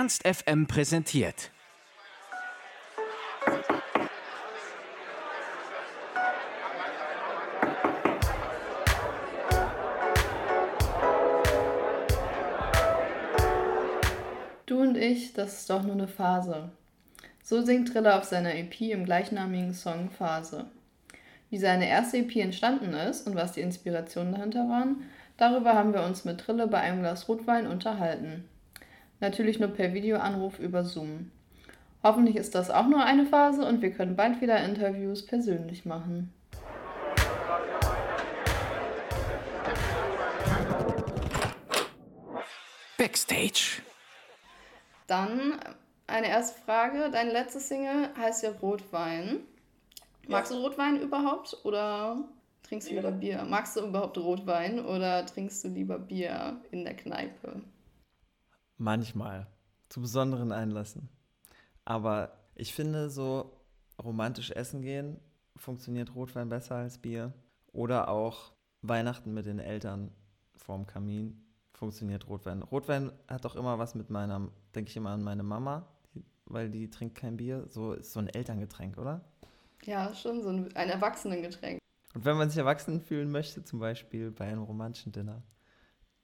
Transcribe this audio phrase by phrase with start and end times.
[0.00, 1.50] Ernst FM präsentiert.
[14.64, 16.70] Du und ich, das ist doch nur eine Phase.
[17.42, 20.64] So singt Triller auf seiner EP im gleichnamigen Song Phase.
[21.50, 25.02] Wie seine erste EP entstanden ist und was die Inspirationen dahinter waren,
[25.36, 28.48] darüber haben wir uns mit Trille bei einem Glas Rotwein unterhalten.
[29.20, 31.30] Natürlich nur per Videoanruf über Zoom.
[32.02, 36.32] Hoffentlich ist das auch nur eine Phase und wir können bald wieder Interviews persönlich machen.
[42.96, 43.82] Backstage.
[45.06, 45.58] Dann
[46.06, 47.10] eine erste Frage.
[47.10, 49.40] Deine letzte Single heißt ja Rotwein.
[50.28, 52.24] Magst du Rotwein überhaupt oder
[52.62, 53.44] trinkst du lieber Bier?
[53.48, 57.62] Magst du überhaupt Rotwein oder trinkst du lieber Bier in der Kneipe?
[58.80, 59.46] Manchmal.
[59.90, 61.10] Zu besonderen Einlassen.
[61.84, 63.52] Aber ich finde, so
[64.02, 65.20] romantisch essen gehen
[65.54, 67.34] funktioniert Rotwein besser als Bier.
[67.72, 70.10] Oder auch Weihnachten mit den Eltern
[70.56, 72.62] vorm Kamin funktioniert Rotwein.
[72.62, 76.70] Rotwein hat doch immer was mit meiner, denke ich immer an meine Mama, die, weil
[76.70, 77.66] die trinkt kein Bier.
[77.68, 79.20] So ist so ein Elterngetränk, oder?
[79.84, 81.80] Ja, schon so ein, ein Erwachsenengetränk.
[82.14, 85.42] Und wenn man sich erwachsen fühlen möchte, zum Beispiel bei einem romantischen Dinner,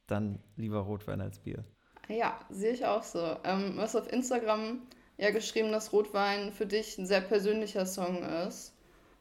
[0.07, 1.63] dann lieber Rotwein als Bier.
[2.09, 3.37] Ja, sehe ich auch so.
[3.45, 4.83] Ähm, du hast auf Instagram
[5.19, 8.75] ja geschrieben, dass Rotwein für dich ein sehr persönlicher Song ist.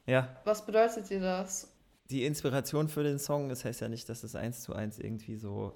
[0.06, 0.36] Ja.
[0.44, 1.74] Was bedeutet dir das?
[2.10, 5.38] Die Inspiration für den Song, das heißt ja nicht, dass es eins zu eins irgendwie
[5.38, 5.74] so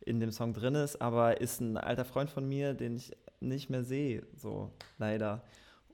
[0.00, 3.68] in dem Song drin ist, aber ist ein alter Freund von mir, den ich nicht
[3.68, 5.44] mehr sehe, so leider.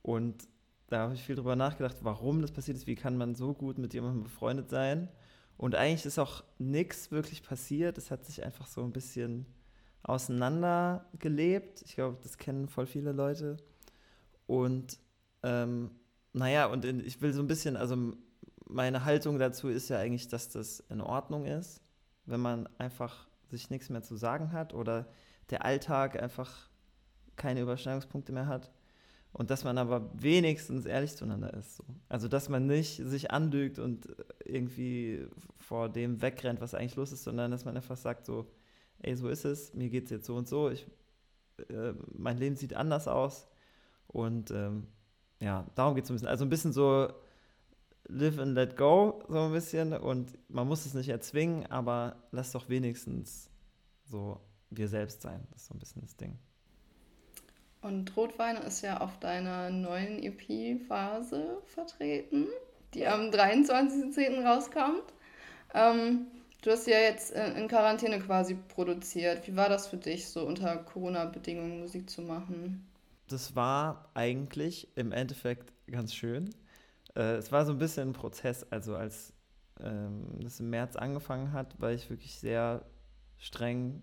[0.02, 0.46] Und
[0.88, 3.78] da habe ich viel drüber nachgedacht, warum das passiert ist, wie kann man so gut
[3.78, 5.08] mit jemandem befreundet sein.
[5.56, 7.98] Und eigentlich ist auch nichts wirklich passiert.
[7.98, 9.46] Es hat sich einfach so ein bisschen
[10.06, 11.82] auseinandergelebt.
[11.82, 13.56] Ich glaube, das kennen voll viele Leute.
[14.46, 14.98] Und
[15.42, 15.90] ähm,
[16.32, 18.12] naja, und in, ich will so ein bisschen, also
[18.68, 21.82] meine Haltung dazu ist ja eigentlich, dass das in Ordnung ist,
[22.24, 25.08] wenn man einfach sich nichts mehr zu sagen hat oder
[25.50, 26.68] der Alltag einfach
[27.36, 28.70] keine Überschneidungspunkte mehr hat.
[29.32, 31.76] Und dass man aber wenigstens ehrlich zueinander ist.
[31.76, 31.84] So.
[32.08, 34.08] Also, dass man nicht sich anlügt und
[34.44, 35.26] irgendwie
[35.58, 38.46] vor dem wegrennt, was eigentlich los ist, sondern dass man einfach sagt, so,
[39.02, 40.86] ey, so ist es, mir geht es jetzt so und so, ich,
[41.68, 43.48] äh, mein Leben sieht anders aus.
[44.06, 44.86] Und ähm,
[45.40, 46.28] ja, darum geht es ein bisschen.
[46.28, 47.12] Also ein bisschen so
[48.08, 49.92] live and let go, so ein bisschen.
[49.92, 53.50] Und man muss es nicht erzwingen, aber lass doch wenigstens
[54.04, 54.40] so
[54.70, 55.46] wir selbst sein.
[55.50, 56.38] Das ist so ein bisschen das Ding.
[57.82, 62.46] Und Rotwein ist ja auf deiner neuen EP-Phase vertreten,
[62.94, 64.44] die am 23.10.
[64.44, 65.04] rauskommt.
[65.72, 66.26] Ähm,
[66.66, 69.46] du hast ja jetzt in Quarantäne quasi produziert.
[69.46, 72.86] Wie war das für dich, so unter Corona-Bedingungen Musik zu machen?
[73.28, 76.50] Das war eigentlich im Endeffekt ganz schön.
[77.14, 78.66] Äh, es war so ein bisschen ein Prozess.
[78.70, 79.32] Also als
[79.80, 82.84] ähm, das im März angefangen hat, war ich wirklich sehr
[83.38, 84.02] streng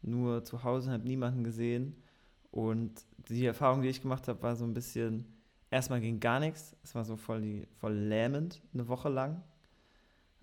[0.00, 2.02] nur zu Hause, habe niemanden gesehen
[2.50, 5.26] und die Erfahrung, die ich gemacht habe, war so ein bisschen,
[5.70, 6.76] erstmal ging gar nichts.
[6.82, 9.42] Es war so voll, die, voll lähmend, eine Woche lang.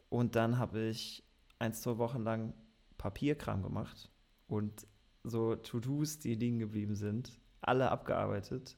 [0.09, 1.23] Und dann habe ich
[1.59, 2.53] ein, zwei Wochen lang
[2.97, 4.09] Papierkram gemacht
[4.47, 4.87] und
[5.23, 8.77] so To-Dos, die liegen geblieben sind, alle abgearbeitet,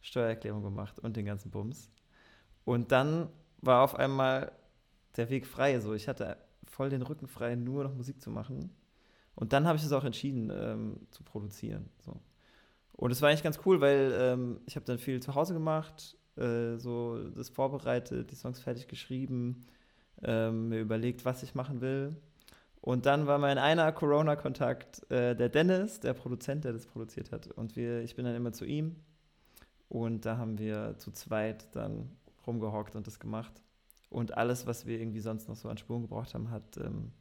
[0.00, 1.90] Steuererklärung gemacht und den ganzen Bums.
[2.64, 3.28] Und dann
[3.60, 4.52] war auf einmal
[5.16, 5.80] der Weg frei.
[5.80, 8.70] So, ich hatte voll den Rücken frei, nur noch Musik zu machen.
[9.34, 11.90] Und dann habe ich es auch entschieden, ähm, zu produzieren.
[11.98, 12.20] So.
[12.92, 16.16] Und es war eigentlich ganz cool, weil ähm, ich habe dann viel zu Hause gemacht,
[16.36, 19.66] äh, so das vorbereitet, die Songs fertig geschrieben,
[20.22, 22.16] ähm, mir überlegt, was ich machen will.
[22.80, 27.46] Und dann war mein einer Corona-Kontakt äh, der Dennis, der Produzent, der das produziert hat.
[27.48, 28.96] Und wir, ich bin dann immer zu ihm.
[29.88, 32.10] Und da haben wir zu zweit dann
[32.46, 33.52] rumgehockt und das gemacht.
[34.10, 37.12] Und alles, was wir irgendwie sonst noch so an Spuren gebraucht haben, hat ähm,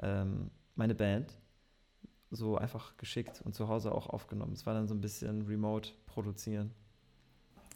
[0.00, 1.34] ähm, meine Band
[2.30, 4.52] so einfach geschickt und zu Hause auch aufgenommen.
[4.52, 6.70] Es war dann so ein bisschen remote produzieren.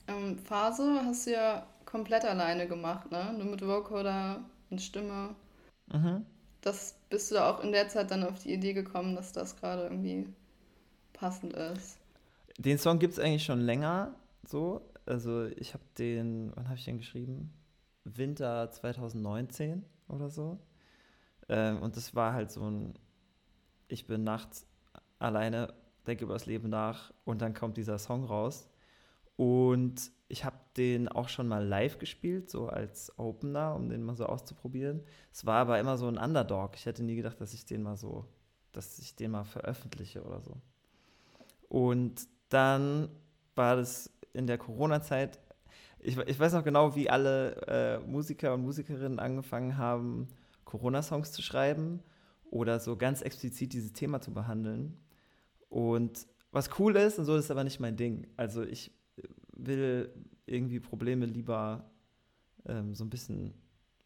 [0.07, 3.35] Ähm, Phase hast du ja komplett alleine gemacht, ne?
[3.37, 5.35] Nur mit Vocoder und Stimme.
[5.87, 6.27] Mhm.
[6.61, 9.57] Das bist du da auch in der Zeit dann auf die Idee gekommen, dass das
[9.57, 10.27] gerade irgendwie
[11.13, 11.99] passend ist.
[12.59, 14.15] Den Song gibt es eigentlich schon länger
[14.47, 14.83] so.
[15.07, 17.53] Also ich habe den, wann habe ich den geschrieben?
[18.05, 20.59] Winter 2019 oder so.
[21.49, 22.95] Ähm, und das war halt so ein
[23.89, 24.67] ich bin nachts
[25.19, 25.75] alleine,
[26.07, 28.69] denke über das Leben nach und dann kommt dieser Song raus.
[29.37, 34.15] Und ich habe den auch schon mal live gespielt, so als Opener, um den mal
[34.15, 35.03] so auszuprobieren.
[35.33, 36.75] Es war aber immer so ein Underdog.
[36.77, 38.27] Ich hätte nie gedacht, dass ich den mal so,
[38.73, 40.57] dass ich den mal veröffentliche oder so.
[41.69, 43.09] Und dann
[43.55, 45.39] war das in der Corona-Zeit,
[46.01, 50.29] ich, ich, weiß noch genau, wie alle äh, Musiker und Musikerinnen angefangen haben,
[50.65, 52.03] Corona-Songs zu schreiben
[52.51, 54.97] oder so ganz explizit dieses Thema zu behandeln.
[55.71, 58.27] Und was cool ist, und so ist aber nicht mein Ding.
[58.37, 58.93] Also ich
[59.59, 60.13] will
[60.47, 61.91] irgendwie Probleme lieber
[62.67, 63.55] ähm, so ein bisschen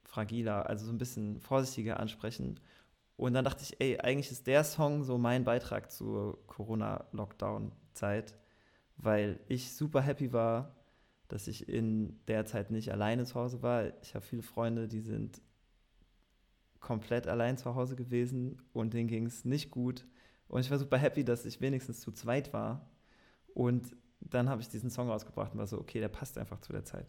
[0.05, 2.61] fragiler, also so ein bisschen vorsichtiger ansprechen.
[3.17, 8.37] Und dann dachte ich, ey, eigentlich ist der Song so mein Beitrag zur Corona-Lockdown-Zeit,
[8.97, 10.75] weil ich super happy war,
[11.29, 13.93] dass ich in der Zeit nicht alleine zu Hause war.
[14.03, 15.41] Ich habe viele Freunde, die sind
[16.81, 20.05] komplett allein zu Hause gewesen und denen ging es nicht gut.
[20.49, 22.91] Und ich war super happy, dass ich wenigstens zu zweit war.
[23.55, 23.97] Und
[24.31, 26.85] dann habe ich diesen Song rausgebracht und war so, okay, der passt einfach zu der
[26.85, 27.07] Zeit.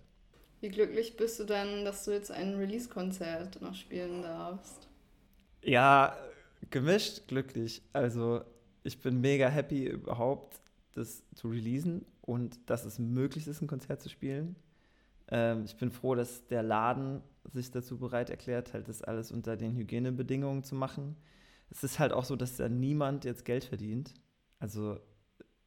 [0.62, 4.88] Wie glücklich bist du dann, dass du jetzt ein Release-Konzert noch spielen darfst?
[5.62, 6.18] Ja,
[6.70, 7.82] gemischt glücklich.
[7.92, 8.44] Also
[8.84, 10.62] ich bin mega happy überhaupt,
[10.94, 14.56] das zu releasen und dass es möglich ist, ein Konzert zu spielen.
[15.30, 17.22] Ähm, ich bin froh, dass der Laden
[17.52, 21.18] sich dazu bereit erklärt, halt das alles unter den Hygienebedingungen zu machen.
[21.70, 24.14] Es ist halt auch so, dass da niemand jetzt Geld verdient.
[24.60, 25.00] Also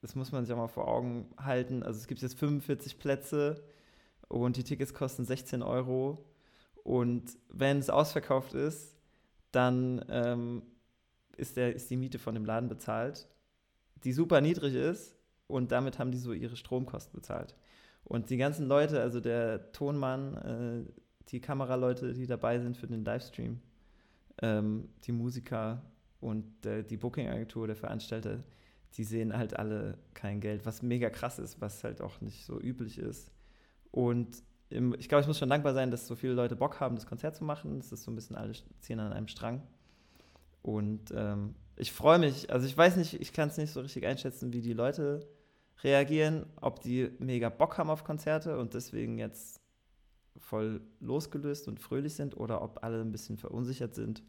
[0.00, 1.82] das muss man sich auch mal vor Augen halten.
[1.82, 3.62] Also es gibt jetzt 45 Plätze
[4.28, 6.24] und die Tickets kosten 16 Euro.
[6.84, 8.94] Und wenn es ausverkauft ist,
[9.50, 10.62] dann ähm,
[11.36, 13.28] ist, der, ist die Miete von dem Laden bezahlt,
[14.04, 15.16] die super niedrig ist
[15.46, 17.54] und damit haben die so ihre Stromkosten bezahlt.
[18.04, 20.92] Und die ganzen Leute, also der Tonmann, äh,
[21.28, 23.60] die Kameraleute, die dabei sind für den Livestream,
[24.42, 25.82] ähm, die Musiker
[26.20, 28.44] und äh, die Booking-Agentur, der Veranstalter,
[28.94, 32.60] die sehen halt alle kein Geld, was mega krass ist, was halt auch nicht so
[32.60, 33.30] üblich ist.
[33.90, 36.96] Und im, ich glaube, ich muss schon dankbar sein, dass so viele Leute Bock haben,
[36.96, 37.78] das Konzert zu machen.
[37.78, 39.62] Es ist so ein bisschen alle ziehen an einem Strang.
[40.62, 44.06] Und ähm, ich freue mich, also ich weiß nicht, ich kann es nicht so richtig
[44.06, 45.28] einschätzen, wie die Leute
[45.84, 49.60] reagieren, ob die mega Bock haben auf Konzerte und deswegen jetzt
[50.38, 54.22] voll losgelöst und fröhlich sind oder ob alle ein bisschen verunsichert sind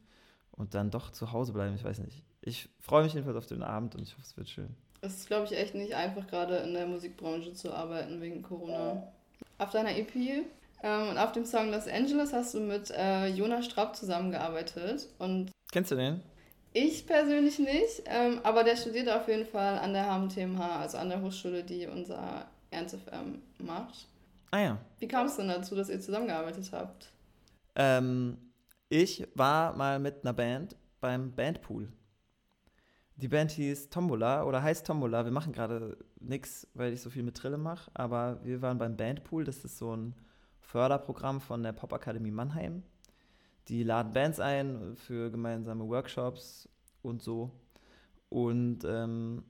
[0.51, 1.75] und dann doch zu Hause bleiben.
[1.75, 2.26] Ich weiß nicht.
[2.47, 4.69] Ich freue mich jedenfalls auf den Abend und ich hoffe, es wird schön.
[5.01, 9.11] Es ist, glaube ich, echt nicht einfach, gerade in der Musikbranche zu arbeiten wegen Corona.
[9.57, 13.65] Auf deiner EP ähm, und auf dem Song Los Angeles hast du mit äh, Jonas
[13.65, 15.09] Straub zusammengearbeitet.
[15.19, 16.21] Und Kennst du den?
[16.71, 21.09] Ich persönlich nicht, ähm, aber der studiert auf jeden Fall an der HMTMH, also an
[21.09, 24.07] der Hochschule, die unser ErnstFM macht.
[24.51, 24.77] Ah ja.
[24.99, 27.11] Wie kam es denn dazu, dass ihr zusammengearbeitet habt?
[27.75, 28.37] Ähm,
[28.87, 31.89] ich war mal mit einer Band beim Bandpool.
[33.17, 35.25] Die Band hieß Tombola oder heißt Tombola.
[35.25, 38.95] Wir machen gerade nichts, weil ich so viel mit Trille mache, aber wir waren beim
[38.95, 39.43] Bandpool.
[39.43, 40.13] Das ist so ein
[40.59, 42.83] Förderprogramm von der Popakademie Mannheim.
[43.69, 46.69] Die laden Bands ein für gemeinsame Workshops
[47.01, 47.51] und so.
[48.29, 49.43] Und ähm,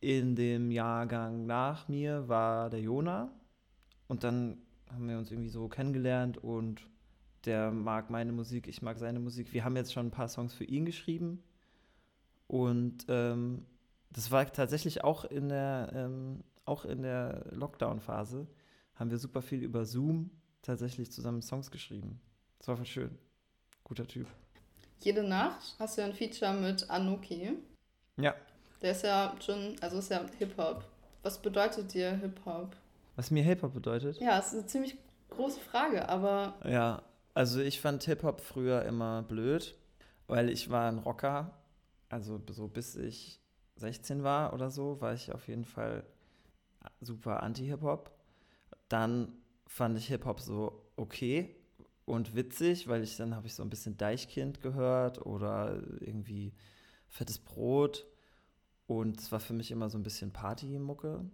[0.00, 3.32] in dem Jahrgang nach mir war der Jona.
[4.06, 4.58] Und dann
[4.88, 6.88] haben wir uns irgendwie so kennengelernt und
[7.44, 9.52] der mag meine Musik, ich mag seine Musik.
[9.52, 11.42] Wir haben jetzt schon ein paar Songs für ihn geschrieben.
[12.50, 13.64] Und ähm,
[14.10, 18.48] das war tatsächlich auch in der, ähm, auch in der Lockdown-Phase,
[18.96, 22.20] haben wir super viel über Zoom tatsächlich zusammen Songs geschrieben.
[22.58, 23.18] Das war voll schön.
[23.84, 24.26] Guter Typ.
[24.98, 27.52] Jede Nacht hast du ja ein Feature mit Anuki.
[28.16, 28.34] Ja.
[28.82, 30.84] Der ist ja schon, also ist ja Hip-Hop.
[31.22, 32.74] Was bedeutet dir Hip-Hop?
[33.14, 34.18] Was mir Hip-Hop bedeutet?
[34.18, 36.54] Ja, es ist eine ziemlich große Frage, aber.
[36.68, 37.02] Ja,
[37.32, 39.76] also ich fand Hip-Hop früher immer blöd,
[40.26, 41.52] weil ich war ein Rocker.
[42.10, 43.40] Also so bis ich
[43.76, 46.04] 16 war oder so, war ich auf jeden Fall
[47.00, 48.10] super anti-Hip-Hop.
[48.88, 49.32] Dann
[49.66, 51.56] fand ich Hip-Hop so okay
[52.04, 56.52] und witzig, weil ich dann habe ich so ein bisschen Deichkind gehört oder irgendwie
[57.08, 58.06] Fettes Brot.
[58.86, 61.24] Und es war für mich immer so ein bisschen Party-Mucke.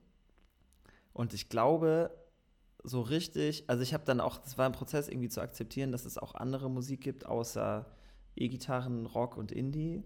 [1.14, 2.11] Und ich glaube,
[2.85, 6.04] so richtig, also ich habe dann auch, das war ein Prozess irgendwie zu akzeptieren, dass
[6.04, 7.87] es auch andere Musik gibt, außer
[8.37, 10.04] E-Gitarren, Rock und Indie.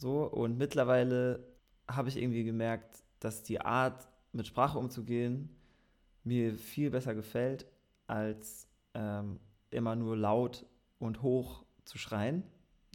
[0.00, 1.46] So, und mittlerweile
[1.86, 5.50] habe ich irgendwie gemerkt, dass die Art, mit Sprache umzugehen,
[6.24, 7.66] mir viel besser gefällt,
[8.06, 9.40] als ähm,
[9.70, 10.64] immer nur laut
[10.98, 12.44] und hoch zu schreien.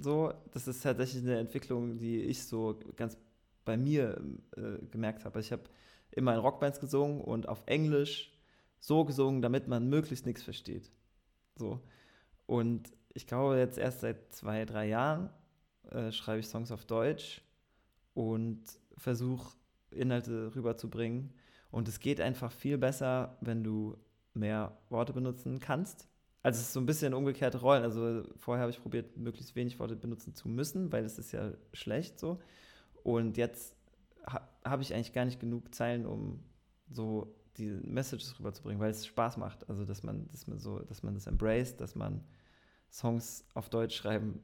[0.01, 3.17] So, das ist tatsächlich eine Entwicklung, die ich so ganz
[3.65, 4.19] bei mir
[4.57, 5.35] äh, gemerkt habe.
[5.35, 5.69] Also ich habe
[6.09, 8.33] immer in Rockbands gesungen und auf Englisch
[8.79, 10.91] so gesungen, damit man möglichst nichts versteht.
[11.55, 11.81] So.
[12.47, 15.29] Und ich glaube, jetzt erst seit zwei, drei Jahren
[15.92, 17.42] äh, schreibe ich Songs auf Deutsch
[18.13, 18.63] und
[18.98, 19.56] versuche
[19.92, 21.34] Inhalte rüberzubringen.
[21.72, 23.98] Und es geht einfach viel besser, wenn du
[24.34, 26.08] mehr Worte benutzen kannst.
[26.44, 27.84] Also es ist so ein bisschen umgekehrte Rollen.
[27.84, 31.51] Also vorher habe ich probiert, möglichst wenig Worte benutzen zu müssen, weil es ist ja
[31.74, 32.39] schlecht so.
[33.04, 33.75] Und jetzt
[34.27, 36.44] ha, habe ich eigentlich gar nicht genug Zeilen, um
[36.89, 39.68] so die Messages rüberzubringen, weil es Spaß macht.
[39.70, 42.24] Also dass man, dass man so, dass man das embraced, dass man
[42.92, 44.44] Songs auf Deutsch schreiben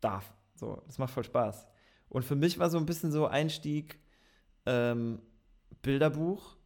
[0.00, 0.32] darf.
[0.62, 1.66] So, das macht voll Spaß.
[2.08, 3.98] Und für mich war so ein bisschen so Einstieg
[4.64, 5.20] ähm,
[5.82, 6.56] Bilderbuch.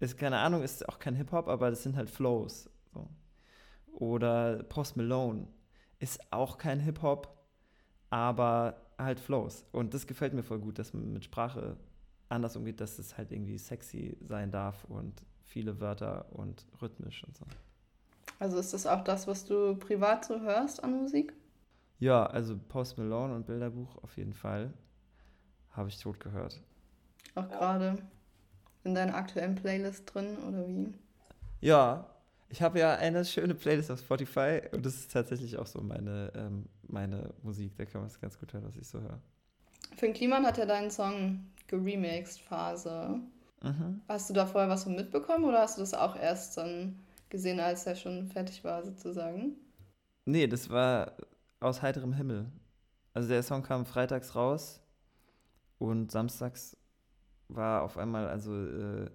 [0.00, 2.68] Ist keine Ahnung, ist auch kein Hip-Hop, aber das sind halt Flows.
[2.92, 3.08] So.
[3.92, 5.46] Oder Post Malone
[6.00, 7.38] ist auch kein Hip-Hop,
[8.10, 9.64] aber halt Flows.
[9.70, 11.76] Und das gefällt mir voll gut, dass man mit Sprache
[12.28, 17.36] anders umgeht, dass es halt irgendwie sexy sein darf und viele Wörter und rhythmisch und
[17.36, 17.44] so.
[18.40, 21.32] Also ist das auch das, was du privat so hörst an Musik?
[21.98, 24.72] Ja, also Post Malone und Bilderbuch auf jeden Fall
[25.70, 26.60] habe ich tot gehört.
[27.34, 27.98] Auch gerade
[28.84, 30.92] in deiner aktuellen Playlist drin oder wie?
[31.60, 32.06] Ja,
[32.48, 36.32] ich habe ja eine schöne Playlist auf Spotify und das ist tatsächlich auch so meine,
[36.34, 37.76] ähm, meine Musik.
[37.76, 39.20] Da kann man es ganz gut hören, was ich so höre.
[39.96, 43.20] Finn Kliman hat ja deinen Song geremixed Phase.
[43.62, 44.00] Mhm.
[44.08, 46.98] Hast du da vorher was von mitbekommen oder hast du das auch erst dann
[47.30, 49.56] gesehen, als er schon fertig war, sozusagen?
[50.24, 51.12] Nee, das war
[51.60, 52.50] aus heiterem Himmel.
[53.14, 54.80] Also der Song kam freitags raus
[55.78, 56.76] und samstags
[57.48, 59.10] war auf einmal, also äh,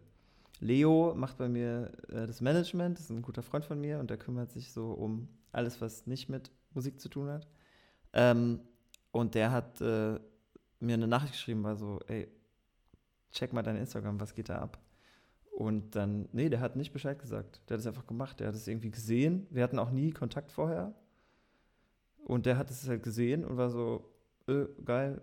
[0.59, 4.09] Leo macht bei mir äh, das Management, das ist ein guter Freund von mir und
[4.09, 7.47] der kümmert sich so um alles, was nicht mit Musik zu tun hat.
[8.13, 8.61] Ähm,
[9.11, 10.19] und der hat äh,
[10.79, 12.27] mir eine Nachricht geschrieben, war so, ey,
[13.31, 14.79] check mal dein Instagram, was geht da ab?
[15.51, 17.61] Und dann, nee, der hat nicht Bescheid gesagt.
[17.67, 18.39] Der hat es einfach gemacht.
[18.39, 19.45] Der hat es irgendwie gesehen.
[19.51, 20.95] Wir hatten auch nie Kontakt vorher.
[22.31, 24.09] Und der hat es halt gesehen und war so,
[24.47, 25.21] äh, geil,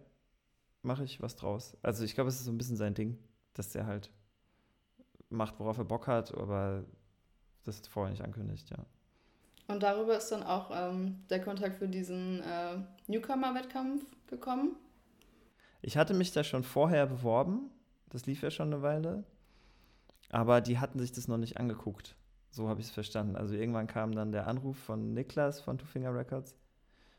[0.82, 1.74] mache ich was draus.
[1.80, 3.16] Also ich glaube, es ist so ein bisschen sein Ding,
[3.54, 4.10] dass der halt
[5.30, 6.84] macht, worauf er Bock hat, aber
[7.64, 8.84] das vorher nicht ankündigt, ja.
[9.68, 14.76] Und darüber ist dann auch ähm, der Kontakt für diesen äh, Newcomer-Wettkampf gekommen?
[15.80, 17.70] Ich hatte mich da schon vorher beworben.
[18.10, 19.24] Das lief ja schon eine Weile.
[20.28, 22.16] Aber die hatten sich das noch nicht angeguckt.
[22.50, 23.34] So habe ich es verstanden.
[23.34, 26.54] Also irgendwann kam dann der Anruf von Niklas von Two Finger Records.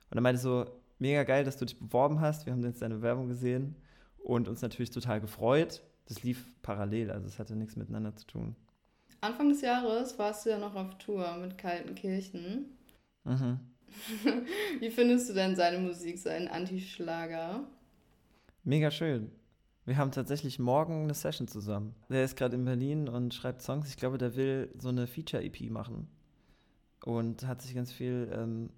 [0.10, 0.66] Und er meinte so,
[1.00, 2.46] mega geil, dass du dich beworben hast.
[2.46, 3.76] Wir haben jetzt deine Werbung gesehen
[4.18, 5.82] und uns natürlich total gefreut.
[6.08, 8.56] Das lief parallel, also es hatte nichts miteinander zu tun.
[9.22, 12.78] Anfang des Jahres warst du ja noch auf Tour mit Kaltenkirchen.
[13.26, 13.60] Mhm.
[14.80, 17.68] Wie findest du denn seine Musik, seinen Antischlager?
[18.64, 19.32] Mega schön.
[19.86, 21.96] Wir haben tatsächlich morgen eine Session zusammen.
[22.10, 23.90] Der ist gerade in Berlin und schreibt Songs.
[23.90, 26.08] Ich glaube, der will so eine Feature-EP machen.
[27.04, 28.70] Und hat sich ganz viel ähm,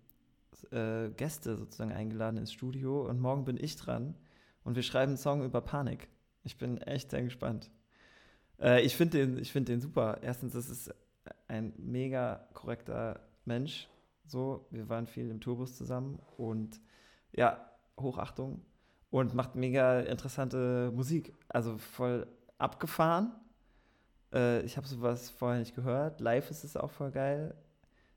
[0.71, 3.07] äh, Gäste sozusagen eingeladen ins Studio.
[3.07, 4.15] Und morgen bin ich dran.
[4.63, 6.07] Und wir schreiben einen Song über Panik.
[6.43, 7.71] Ich bin echt sehr gespannt.
[8.59, 10.19] Äh, ich finde den, find den super.
[10.21, 10.93] Erstens, das ist
[11.47, 13.89] ein mega korrekter Mensch.
[14.25, 16.19] So, wir waren viel im Tourbus zusammen.
[16.37, 16.79] Und
[17.33, 18.61] ja, Hochachtung
[19.09, 21.33] und macht mega interessante Musik.
[21.49, 22.27] Also voll
[22.57, 23.33] abgefahren.
[24.33, 26.21] Äh, ich habe sowas vorher nicht gehört.
[26.21, 27.55] Live ist es auch voll geil.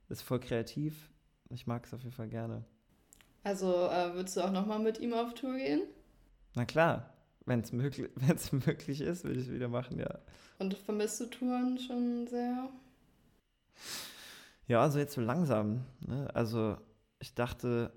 [0.08, 1.10] Ist voll kreativ.
[1.54, 2.64] Ich mag es auf jeden Fall gerne.
[3.42, 5.82] Also äh, würdest du auch nochmal mit ihm auf Tour gehen?
[6.54, 7.11] Na klar.
[7.46, 8.08] Wenn es möglich,
[8.52, 10.18] möglich ist, würde ich es wieder machen, ja.
[10.58, 12.70] Und vermisst du Touren schon sehr?
[14.66, 15.84] Ja, also jetzt so langsam.
[16.06, 16.28] Ne?
[16.34, 16.78] Also
[17.18, 17.92] ich dachte,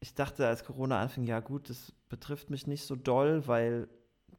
[0.00, 3.88] ich dachte, als Corona anfing, ja gut, das betrifft mich nicht so doll, weil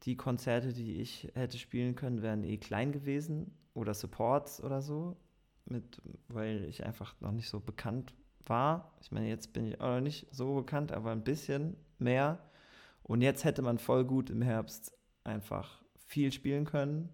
[0.02, 5.16] die Konzerte, die ich hätte spielen können, wären eh klein gewesen oder Supports oder so,
[5.64, 8.14] mit, weil ich einfach noch nicht so bekannt
[8.46, 8.92] war.
[9.00, 12.38] Ich meine, jetzt bin ich auch noch nicht so bekannt, aber ein bisschen mehr.
[13.02, 14.92] Und jetzt hätte man voll gut im Herbst
[15.24, 17.08] einfach viel spielen können.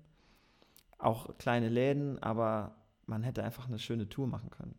[0.99, 4.75] Auch kleine Läden, aber man hätte einfach eine schöne Tour machen können.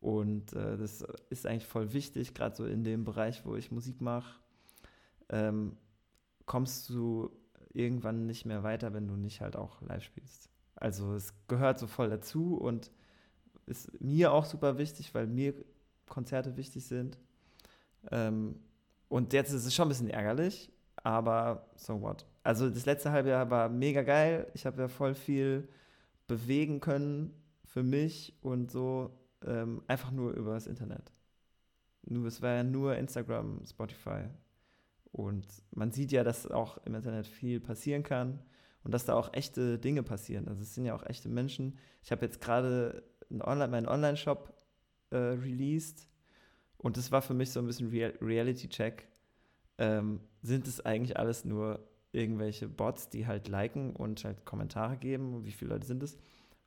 [0.00, 4.00] Und äh, das ist eigentlich voll wichtig, gerade so in dem Bereich, wo ich Musik
[4.00, 4.40] mache.
[5.28, 5.76] Ähm,
[6.46, 7.30] kommst du
[7.72, 10.50] irgendwann nicht mehr weiter, wenn du nicht halt auch live spielst.
[10.76, 12.92] Also es gehört so voll dazu und
[13.68, 15.54] ist mir auch super wichtig, weil mir
[16.08, 17.18] Konzerte wichtig sind.
[18.10, 18.56] Ähm,
[19.08, 22.26] und jetzt ist es schon ein bisschen ärgerlich, aber so what.
[22.42, 24.46] Also das letzte halbe Jahr war mega geil.
[24.54, 25.68] Ich habe ja voll viel
[26.26, 27.34] bewegen können
[27.64, 29.10] für mich und so
[29.44, 31.12] ähm, einfach nur über das Internet.
[32.04, 34.24] Nur, es war ja nur Instagram, Spotify.
[35.12, 38.40] Und man sieht ja, dass auch im Internet viel passieren kann
[38.84, 40.48] und dass da auch echte Dinge passieren.
[40.48, 41.78] Also es sind ja auch echte Menschen.
[42.02, 44.54] Ich habe jetzt gerade Online, meinen Online-Shop
[45.10, 46.08] äh, released
[46.78, 49.06] und das war für mich so ein bisschen Real Reality-Check.
[49.78, 51.80] Ähm, sind es eigentlich alles nur
[52.12, 55.44] irgendwelche Bots, die halt liken und halt Kommentare geben?
[55.44, 56.16] Wie viele Leute sind es?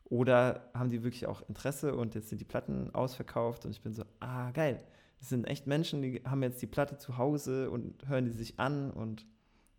[0.06, 3.94] Oder haben die wirklich auch Interesse und jetzt sind die Platten ausverkauft und ich bin
[3.94, 4.84] so, ah, geil.
[5.20, 8.60] Das sind echt Menschen, die haben jetzt die Platte zu Hause und hören die sich
[8.60, 9.26] an und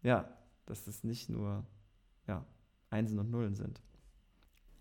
[0.02, 0.28] ja,
[0.64, 1.66] dass es nicht nur
[2.26, 2.46] ja,
[2.88, 3.82] Einsen und Nullen sind.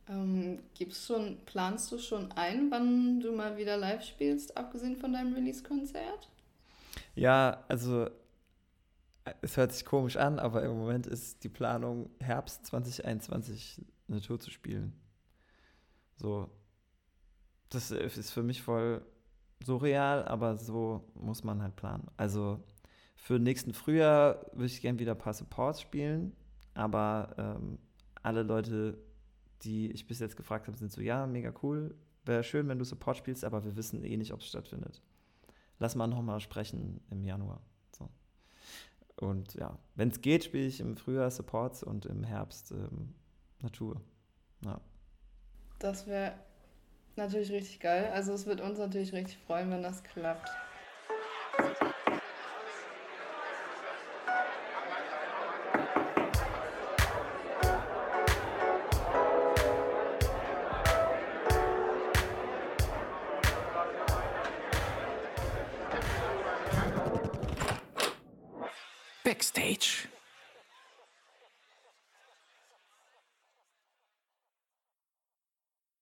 [0.10, 5.14] Ähm, gibt's schon, planst du schon ein, wann du mal wieder live spielst, abgesehen von
[5.14, 6.30] deinem Release-Konzert?
[7.16, 8.10] Ja, also
[9.42, 14.40] es hört sich komisch an, aber im Moment ist die Planung, Herbst 2021 eine Tour
[14.40, 14.94] zu spielen.
[16.18, 16.50] So,
[17.70, 19.06] das ist für mich voll
[19.64, 22.08] surreal, aber so muss man halt planen.
[22.18, 22.64] Also
[23.16, 26.36] für nächsten Frühjahr würde ich gerne wieder ein paar Supports spielen,
[26.74, 27.78] aber ähm,
[28.24, 28.98] alle Leute,
[29.64, 32.86] die ich bis jetzt gefragt habe, sind so, ja, mega cool, wäre schön, wenn du
[32.86, 35.02] Support spielst, aber wir wissen eh nicht, ob es stattfindet.
[35.80, 37.62] Lass mal nochmal sprechen im Januar.
[37.96, 38.10] So.
[39.16, 43.16] Und ja, wenn es geht, spiele ich im Frühjahr Supports und im Herbst ähm,
[43.62, 44.02] Natur.
[44.64, 44.80] Ja.
[45.80, 46.34] Das wäre
[47.16, 48.12] natürlich richtig geil.
[48.14, 50.50] Also es wird uns natürlich richtig freuen, wenn das klappt.